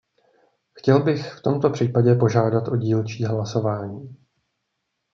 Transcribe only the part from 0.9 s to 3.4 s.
bych v tomto případě požádat o dílčí